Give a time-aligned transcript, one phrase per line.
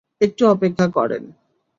[0.21, 1.23] একটু অপেক্ষা করেন।